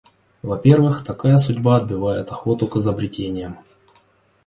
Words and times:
Во-первых, 0.41 1.03
такая 1.03 1.37
судьба 1.37 1.77
отбивает 1.77 2.31
охоту 2.31 2.67
к 2.67 2.75
изобретениям. 2.77 3.59